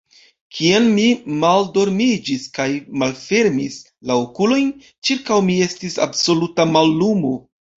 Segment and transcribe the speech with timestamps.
[0.59, 1.03] Kiam mi
[1.43, 2.67] maldormiĝis kaj
[3.03, 3.77] malfermis
[4.13, 4.73] la okulojn,
[5.11, 7.37] ĉirkaŭ mi estis absoluta mallumo.